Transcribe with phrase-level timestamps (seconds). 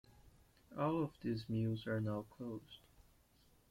[0.79, 2.79] All of these mills are now closed.